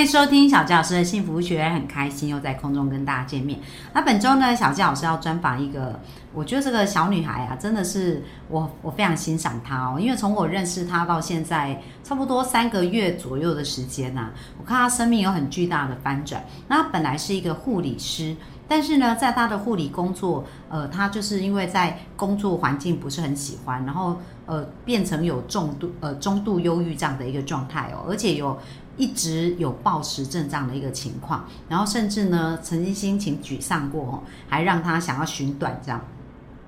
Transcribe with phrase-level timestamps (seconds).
[0.00, 3.60] 欢迎收听小纪老师的幸福学，很开心又在空中跟大家见面。
[3.92, 6.00] 那本周呢，小纪老师要专访一个，
[6.32, 16.42] 我觉得这个小女孩啊，真的是我我非常欣赏她哦，因为从我认识她到现在差不多三个月左右的时间呐、我看她生命有很巨大的翻转。
[16.66, 18.34] 那她本来是一个护理师。
[18.66, 28.56] 但是呢，在她的护理工作，呃，她就是因为在工作环境不是很喜欢，然后呃，变成有重度呃中度忧郁这样的一个状态哦，而且有
[29.00, 36.00] 一直有暴食症这样的一个情况，然后甚至呢，曾经心情沮丧过哦，还让他想要寻短这样。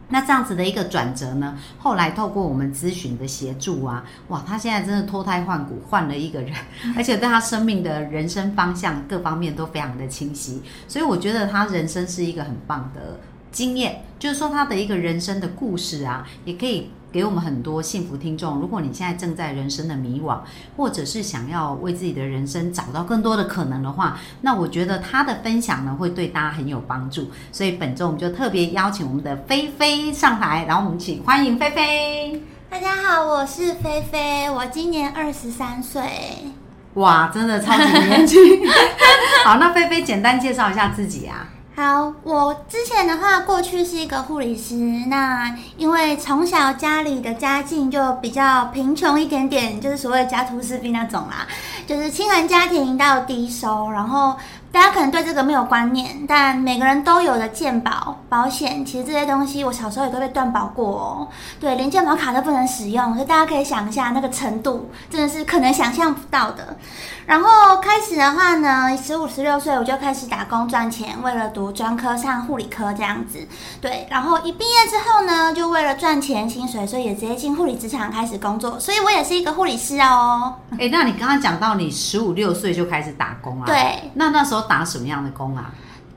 [0.08, 6.54] 那这样子的一个转折呢，后来透过我们咨询的协助啊，哇，他现在真的脱胎换骨，换了一个人，
[6.96, 18.58] 而且对他生命的人生方向各方面都非常的清晰，所以我觉得他人生是一个很棒的经验，就是说他的一个人生的故事啊，也可以给我们很多幸福听众。
[18.58, 20.38] 如果你现在正在人生的迷惘，
[20.76, 27.30] 或者是想要为自己的人生找到更多的可能的话，那我觉得他的分享呢，会对大家很有帮助。
[27.52, 32.42] 所以本周我们就特别邀请我们的菲菲上台，然后我们请欢迎菲菲。
[32.70, 36.02] 大家好，我是菲菲，我今年二十三岁。
[36.94, 38.38] 哇，真的超级年轻。
[39.44, 41.50] 好，那菲菲简单介绍一下自己啊。
[41.74, 44.74] 好，我之前的话，过去是一个护理师。
[45.06, 51.46] 那因为从小家里的家境就比较贫穷一点点，就是所谓家徒四壁那种啦，
[51.86, 54.36] 就是亲人家庭到低收，然后
[54.72, 61.28] 大家可能对这个没有观念，但每个人都有的健保保险，其实这些东西我小时候也都被断保过哦。
[61.60, 66.76] 对，连健保卡都不能使用，所以大家可以想一下那个程度，真的是可能想象不到的。
[67.26, 73.46] 然后开始的话呢，十五十六岁我就开始打工赚钱，为了读专科上护理科这样子。
[73.80, 78.80] 对，然后一毕业之后呢，就为了赚钱薪水，所以也直接进护理职场开始工作。
[78.80, 80.54] 所以我也是一个护理师哦。
[80.78, 83.66] 哎，那你刚刚讲到你十五六岁就开始打工啊？
[83.66, 84.10] 对。
[84.14, 85.70] 那那时候打什么样的工啊？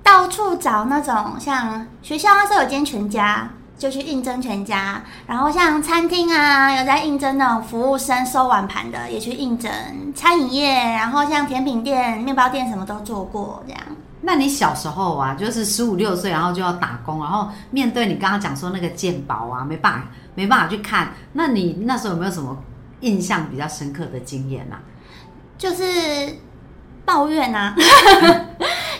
[0.04, 3.50] 到处找那种像学校那时候有间全家。
[3.78, 9.70] 就去应征全家，然后像餐厅啊，有在应征那种服务生收碗盘的，也去应征
[10.16, 13.82] 餐饮业，然后像甜品店、面包店什么都做过这样。
[14.22, 21.10] 那你小时候啊，就是十五六岁，然后就要打工，然后面对你刚刚讲说那个鉴宝啊，没办法，没办法去看。
[21.34, 22.58] 那你那时候有没有什么
[23.02, 24.80] 印象比较深刻的经验啊？
[25.58, 25.84] 就是
[27.06, 27.76] 抱怨啊。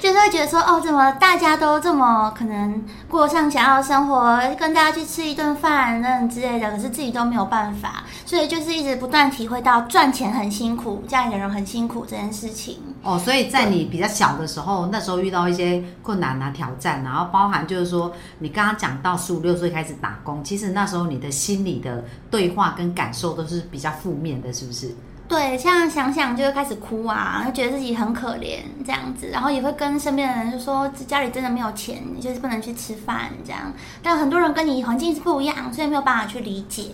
[0.02, 12.78] 就是会觉得说，哦，怎么大家都这么可能过上想要的生活，跟大家去吃一顿饭那之类的，可是自己都没有办法，所以就是一直不断体会到赚钱很辛苦，家里的人很辛苦这件事情。
[13.02, 24.94] 哦，所以在你比较小的时候，那时候遇到一些困难啊、挑战，然后包含就是说，你刚刚讲到十五六岁开始打工，其实那时候你的心理的对话跟感受都是比较负面的，是不是？
[25.28, 33.74] 对，像想想就会开始哭啊，觉得自己很可怜这样子，然后也会跟身边的人就说家里真的没有钱，就是不能去吃饭这样。
[34.04, 36.92] 但很多人跟你环境是不一样，所以没有办法去理解。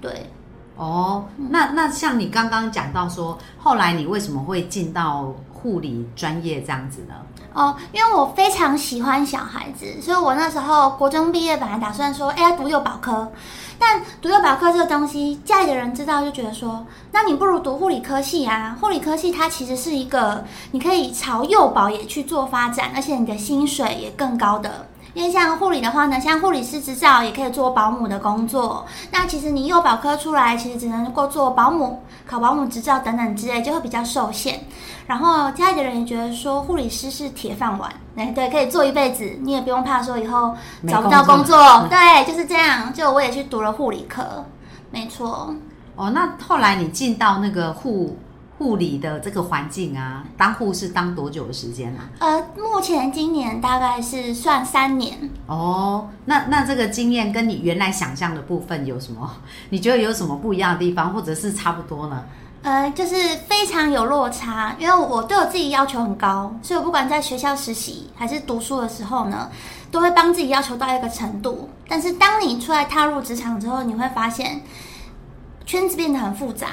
[0.00, 0.30] 对，
[0.76, 5.34] 哦，那那像你刚刚讲到说，后来你为什么会进到
[5.64, 7.14] 护理专业这样子呢？
[7.54, 13.32] 哦，因为我非常喜欢小孩子，所以我那时候国中毕业本来打算说，哎，呀读幼保科。
[13.78, 18.76] 但读幼保科这个东西，家里的人知道就觉得说，那你不如读护理科系啊。
[18.78, 24.86] 护理科系它其实是一个，你可以朝幼保也去做发展，而且你的薪水也更高的。
[25.14, 28.84] 因为像护理的话呢，像护理师执照也可以做保姆的工作。
[29.10, 34.60] 那其实你幼保科出来，其实只能够做保姆、考保姆执照等等之类，就会比较受限。
[35.06, 40.54] 然后家里的人也觉得说，护理师是铁饭碗，哎，对，可以做一辈子，你也不用怕说以后
[40.88, 41.86] 找不到工作。
[41.88, 42.92] 对，就是这样。
[42.92, 44.44] 就我也去读了护理科，
[44.90, 45.54] 没错。
[45.94, 48.16] 哦，那后来你进到那个护。
[48.56, 52.08] 护理的这个环境啊，当护士当多久的时间啊？
[52.20, 55.28] 呃，目前今年大概是算三年。
[55.46, 59.28] 哦，那那这个经验跟你原来想象的部分有什么？
[59.70, 62.22] 你觉得有什么不一样的地方，或者是差不多呢？
[62.62, 63.16] 呃，就是
[63.48, 69.50] 非常有落差，因为我对我自己要求很高，所以我不管在学校实习还是读书的时候呢，
[69.90, 71.68] 都会帮自己要求到一个程度。
[71.88, 74.62] 但是当你出来踏入职场之后，你会发现
[75.66, 76.68] 圈子变得很复杂，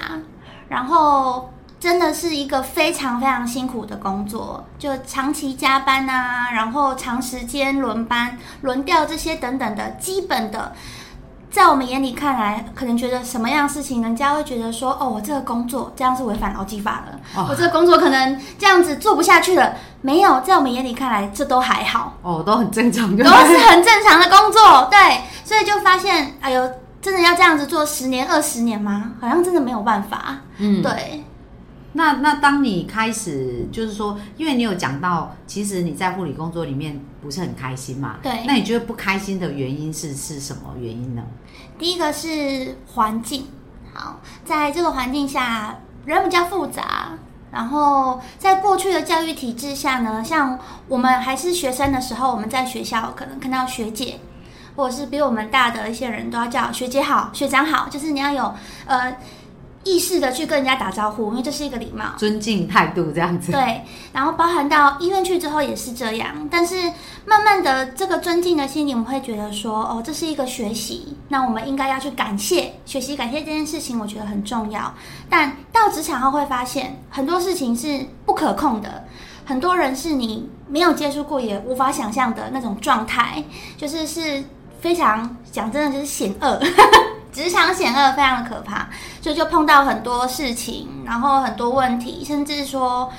[0.70, 1.50] 然后。
[1.82, 10.74] 真的是一个非常非常辛苦的工作，就长期加班啊，然后长时间轮班、轮调这些等等的基本的
[11.50, 19.74] 在我们眼里看来，可能觉得什么样的事情，人家会觉得说，哦，我这个工作这样是违反劳基法了，哦我这个工作可能这样子做不下去了。
[20.02, 24.88] 没有，在我们眼里看来，这都还好，哦，都很正常，都是很正常的工作。
[24.92, 29.14] 对，所以就发现，哎呦，真的要这样子做十年、二十年吗？
[29.20, 30.38] 好像真的没有办法。
[30.58, 31.24] 嗯，对，
[31.94, 38.18] 那那当你开始就是说，因为你有讲到，其实你在护理工作里面不是很开心嘛？
[38.24, 41.24] 对那你觉得不开心的原因是是什么原因呢？
[41.78, 43.48] 第一个是环境，
[43.94, 47.18] 好，在这个环境下，人比较复杂。
[47.52, 50.58] 然后在过去的教育体制下呢，像
[50.88, 54.22] 我们还是学生的时候，我们在学校可能看到学姐，
[54.78, 58.54] 或者是比我们大的一些人都要叫学姐好、学长好，就是你要有
[58.86, 59.18] 呃
[59.84, 62.06] 意识的去跟人家打招呼，因为这是一个礼貌。
[62.18, 63.52] 尊敬态度这样子。
[63.52, 63.82] 对，
[64.14, 66.76] 然后包含到医院去之后也是这样，但是
[67.26, 74.94] 慢慢的这个尊敬的心理，我们会觉得说，哦，这是一个学习，那我们应该要去感谢学习，感谢这件事情，我觉得很重要。
[75.30, 79.06] 但到职场后会发现，很多事情是不可控的，
[79.46, 83.44] 很多人是你没有接触过也无法想象的那种状态，
[83.78, 84.44] 就是是
[84.80, 86.60] 非常讲真的就是险恶。
[87.32, 88.90] 职场险恶非常的可怕，
[89.22, 93.12] 所以就碰到很多事情，然后很多问题，甚至说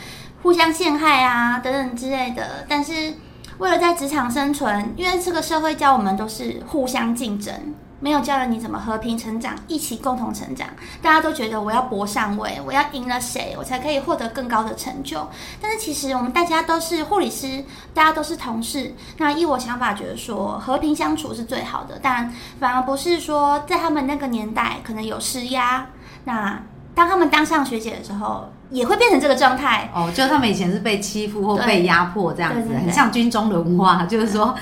[0.42, 2.64] 互相陷害啊等等之类的。
[2.68, 3.14] 但是
[3.58, 7.54] 为了在职场生存，因为这个社会教我们都是互相竞争，
[8.02, 10.66] 没有教了你怎么和平成长，一起共同成长。
[11.00, 15.28] 大家都觉得我要搏上位，我要赢了谁，我才可以获得更高的成就。
[15.60, 17.64] 但是其实我们大家都是护理师，
[17.94, 18.92] 大家都是同事。
[19.18, 22.28] 那依我想法，觉得说和平相处是最好的，但
[22.58, 25.86] 反而不是说在他们那个年代可能有施压。
[26.24, 26.60] 那
[26.96, 29.88] 当他们当上学姐的时候，也会变成这个状态。
[29.94, 34.52] 哦，就他们以前是被欺负或被压迫这样子，很像军中的文化，就是说。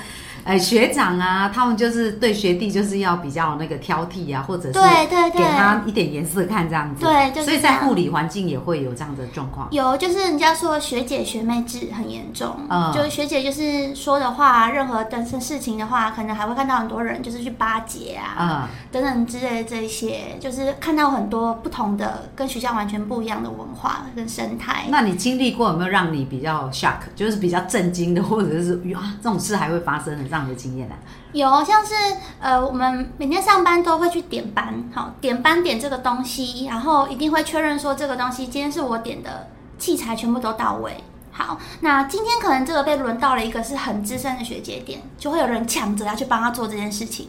[0.43, 7.05] 呃，学长啊，他们就是对学弟就是要比较那个挑剔啊，或者是对对对给他一点颜色看这样子。
[7.05, 9.67] 对就是所以在护理环境也会有这样的状况。
[9.71, 24.85] 有，就是人家说学姐学妹制很严重，嗯就是学姐就是说的话，任何的事情的话，可能还会看到很多人就是去巴结啊，嗯，等等之类的这一些，就是看到很多不同的跟学校完全不一样的文化跟生态。
[24.89, 30.95] 那你经历过有没有让你比较 shock，就是比较震惊的，或者是哇这种事还会发生的这样的经验啊？
[31.33, 31.93] 有像是
[32.39, 41.03] 呃，我们每天上班都会去点班，好点班点这个东西，然后一定会确认说这个东西今天是我点的，器材全部都到位。
[41.33, 47.27] 好，那今天可能这个被轮到了一个是很资深的学姐点，就会有人抢着要去帮她做这件事情。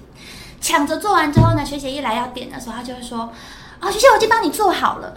[0.60, 3.32] 抢着做完之后呢，学姐一来要点的时候，她就会说
[3.80, 5.12] ：“啊、学姐，我已经帮你做好了。”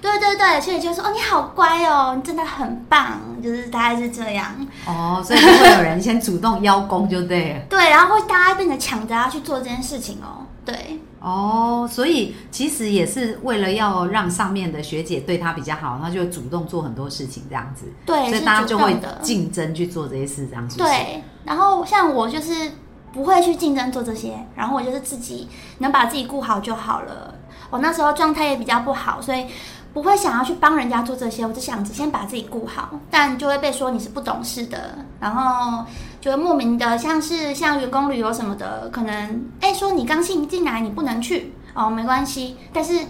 [0.00, 4.54] 对对对，所以就说：“哦，你好乖哦，你真的很棒。”就是大概是这样。
[4.86, 7.60] 哦，所以就会有人先主动邀功，就对了。
[7.68, 10.46] 对，然后会大家变得抢着要去做这件事情哦。
[10.64, 10.98] 对。
[11.20, 17.84] 哦，所以其实也是为了要让上面的学姐对她比较好，他就会主动做很多事情这样子。
[18.06, 19.18] 对，所以大家就会的。
[19.22, 20.78] 竞争去做这些事，这样子？
[20.78, 22.72] 对，然后像我就是
[23.12, 25.46] 不会去竞争做这些，然后我就是自己
[25.78, 27.34] 能把自己顾好就好了。
[27.68, 29.46] 我那时候状态也比较不好，所以
[29.92, 35.84] 不会想要去帮人家做这些，我只想着先把自己顾好，但就会被说你是不懂事的，然后
[36.20, 43.00] 就会莫名的像是像员工旅游什么的，可能哎说你刚进进来你不能去哦，没关系，但是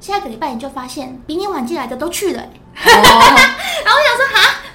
[0.00, 2.48] 下个礼拜你就发现比你晚进来的都去了、哎
[2.86, 3.94] 哦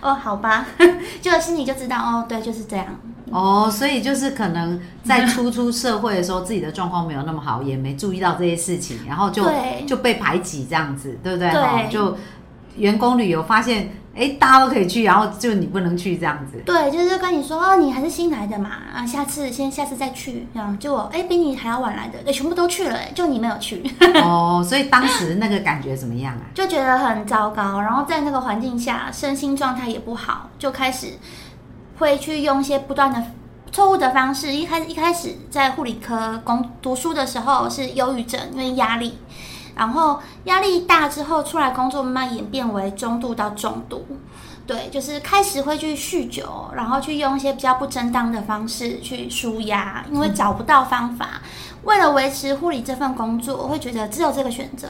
[0.03, 0.65] 哦，好吧，
[1.21, 2.85] 就心里就知道哦，对，就是这样。
[3.31, 9.43] 哦，所以就是可能在初出社会的时候，自己的状况没有那么好，也没注意到这些事情，然后就
[9.87, 11.49] 就被排挤这样子，对不对？
[11.49, 12.15] 对就
[12.77, 16.61] 员工旅游发现，哎，大家都可以去，然后就你不能去这样子。
[16.63, 23.83] 对，就是跟你说哦，你还是新来的嘛，啊，下次先下次再去，这样就我哎比你还要晚来的，哎全部都去了，哎就你没有去，
[24.23, 26.45] 哦，所以当时那个感觉怎么样啊？
[26.53, 27.81] 就觉得很糟糕。
[27.81, 31.13] 然后在那个环境下，身心状态也不好，就开始
[31.97, 33.23] 会去用一些不断的
[33.71, 34.53] 错误的方式。
[34.53, 39.17] 一开始一开始在护理科工读书的时候是忧郁症，因为压力。
[39.75, 44.05] 然后压力大之后出来工作，慢慢演变为中度到重度。
[44.65, 51.41] 对，就是开始会去酗酒，然后去用一些比较不正当的方式去舒压，因为找不到方法。
[51.83, 54.87] 为了维持护理这份工作，我会觉得只有这个选择，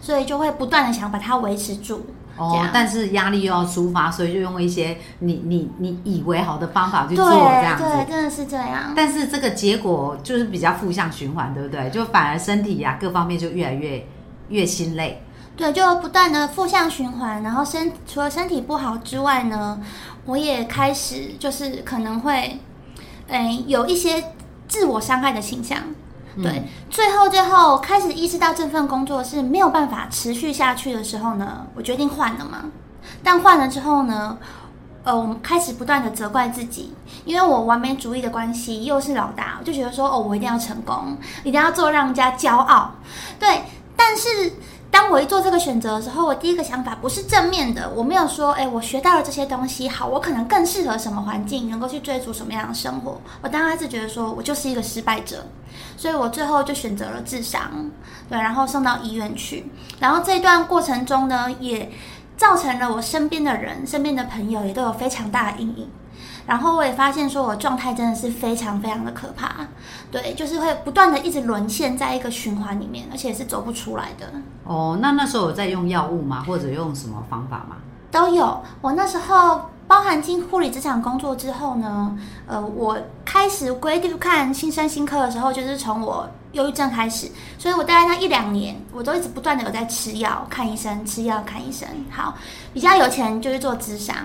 [0.00, 2.06] 所以就会不断的想把它维持住。
[2.38, 8.10] 哦，但是压力又要抒发，所以就用一些你你你以为好的方法去做这样对，子。
[8.10, 8.94] 真的是这样。
[8.96, 11.90] 但是这个结果就是比较负向循环，对不对？
[11.90, 14.02] 就反而身体呀、各方面就越来越
[14.50, 15.24] 越心累。
[15.56, 19.80] 对，就不断的负向循环，然后身除了身体不好之外呢，
[20.24, 22.60] 我也开始就是可能会，
[23.28, 24.32] 嗯，有一些
[24.68, 25.78] 自我伤害的倾向。
[26.42, 32.70] 对，最后最后开始意识到这份工作是没有办法持续下去的时候呢，我决定换了嘛。
[33.22, 34.38] 但换了之后呢，
[35.02, 42.92] 呃，我们开始不断的责怪自己，因为我完美主义的关系，又是老大，我就觉得说，哦，我一定要成功，一定要做让人家骄傲。
[43.38, 43.64] 对，
[44.00, 44.54] 但是。
[44.92, 53.20] 当我一做这个选择的时候，我第一个想法不是正面的，我没有说，哎，我学到了这些东西，好，我可能更适合什么环境，能够去追逐什么样的生活。
[53.40, 55.46] 我当然是觉得说我就是一个失败者，
[55.96, 57.88] 所以我最后就选择了自伤，
[58.28, 59.64] 对，然后送到医院去。
[60.00, 61.88] 然后这段过程中呢，也
[62.36, 65.88] 造成了我身边的人、身边的朋友也都有非常大的阴影。
[66.50, 69.68] 然后我也发现，说我状态真的是非常非常的可怕，
[70.10, 74.26] 对，就是会不断的一直沦陷在一个循环里面，而且是走不出来的。
[74.64, 76.42] 哦，那那时候有在用药物吗？
[76.44, 77.76] 或者用什么方法吗？
[78.10, 78.60] 都有。
[78.80, 79.60] 我那时候。
[79.90, 82.16] 包含进护理职场工作之后呢，
[82.46, 91.88] 呃，我开始规定看新生新科的时候，就是从我忧郁症开始，所以我大概那一两年，我都一直不断的有在吃药、看医生、吃药、看医生。
[92.10, 92.36] 好，
[92.74, 94.16] 比较有钱就去做智商，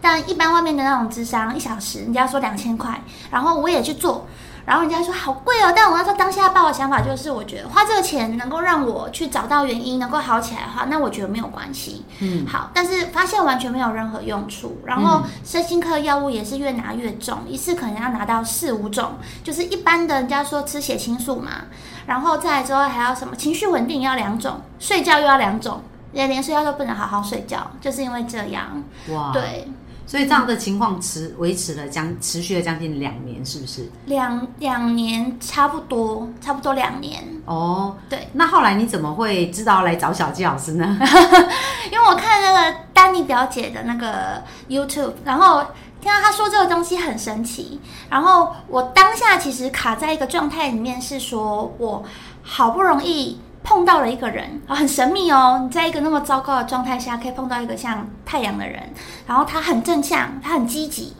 [0.00, 3.00] 但一般外面的那种智商，一小时人家说两千块，
[3.30, 4.26] 然后我也去做。
[4.66, 12.04] 然后人家说好贵哦，但我要说当下抱的想法就是，我觉得花这个钱能够让我去找到原因，能够好起来的话，那我觉得没有关系。
[12.20, 14.78] 嗯，好，但是发现完全没有任何用处。
[14.84, 21.50] 然后身心科药物也是越拿越重，一次可能要拿到四五种，就是一般的人家说吃血清素嘛，
[22.06, 28.82] 然后再来之后还要什么情绪稳定要两种，睡觉又要两种，连连睡觉都不能好好睡觉，就是因为这样。
[29.10, 29.68] 哇，对。
[30.06, 33.90] 所以这样的情况持维持了将持续了将近两年，是不是？
[34.06, 37.22] 两两年差不多，差不多两年。
[37.46, 38.28] 哦，对。
[38.34, 40.98] 那后来你怎么会知道来找小纪老师呢？
[41.90, 45.62] 因为我看那个丹尼表姐的那个 YouTube，然后
[46.00, 47.80] 听到她说这个东西很神奇，
[48.10, 52.04] 然后我当下其实卡在一个状态里面，是说我
[52.42, 53.40] 好不容易。
[53.64, 55.62] 碰到了一个人啊，很神秘哦。
[55.64, 58.92] 你在一个那么糟糕的状态下，可以碰到一个像太阳的人，
[59.26, 61.14] 然后他很正向，他很积极。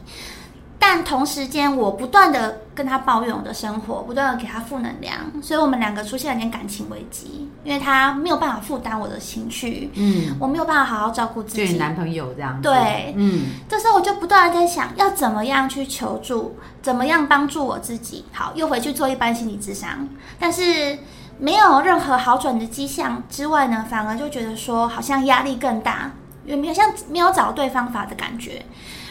[0.77, 11.73] 但同时间，我不断的跟他抱怨我的生活，不断的给他负能量，所以我们两个出现了点感情危机，因为他没有办法负担我的情绪，嗯，我没有办法好好照顾自己。
[11.73, 12.61] 就男朋友这样。
[12.61, 18.25] 对，嗯，这时候我就不断的在想，要怎么样去求助，怎么样帮助我自己。
[18.31, 20.99] 好，又回去做一般心理智商，但是。
[21.37, 26.11] 没有任何好转的迹象之外呢，反而就觉得说好像压力更大，
[26.45, 28.65] 有没有像没有找对方法的感觉？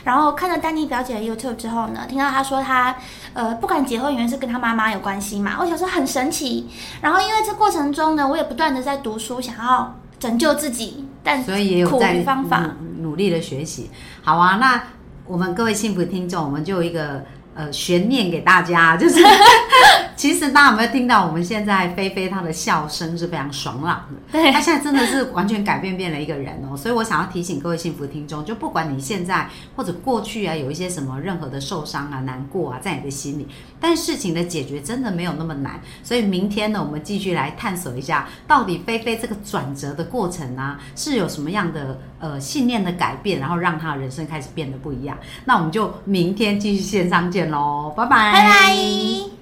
[0.05, 2.97] 然后看了丹妮表姐的 YouTube 之后呢，听到她说她
[3.33, 5.57] 呃不敢结婚，原因是跟她妈妈有关系嘛。
[5.61, 6.69] 我想说很神奇。
[7.01, 13.91] 然后因为这过程中呢，我也不断的在读书，想要拯救自己，但所以也有在方法努力的学习。
[14.23, 14.83] 好啊，那
[15.27, 17.23] 我们各位幸福听众，我们就有一个。
[17.57, 19.23] 呃，悬念给大家，就是
[20.17, 26.77] 其实大家有没有听到我们现在菲菲她的笑声是非常爽朗的，对，她现在真的是完全改变变了一个人哦。
[26.77, 33.47] 所以我想要提醒各位幸福听众，就不管你现在或者过去啊，有一些什么任何的受伤啊、难过啊，在你的心里，
[33.81, 35.81] 但事情的解决真的没有那么难。
[36.03, 45.17] 所以明天呢，我们继续来探索一下，到底菲菲这个转折的过程啊，是有什么样的呃信念的改变，然后让她的人生开始变得不一样。
[45.45, 47.45] 那我们就明天继续线上见。
[47.45, 49.34] 喽，拜拜，拜拜。